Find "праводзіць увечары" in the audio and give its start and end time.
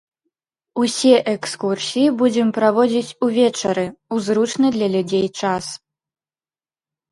2.59-3.85